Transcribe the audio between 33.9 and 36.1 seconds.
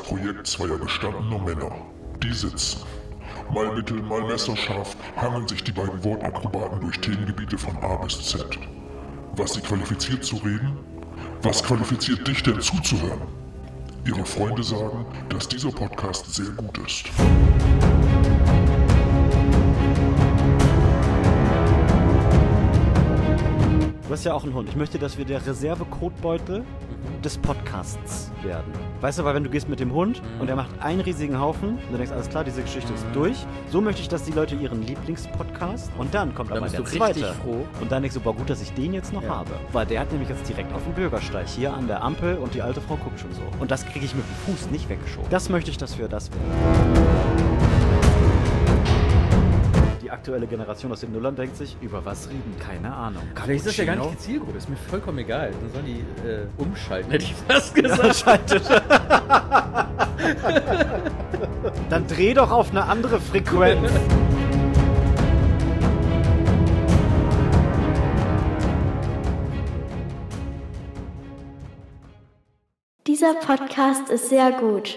ich, dass die Leute ihren Lieblingspodcast